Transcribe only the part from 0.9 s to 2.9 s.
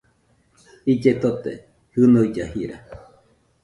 Ille tote, jɨnuille jira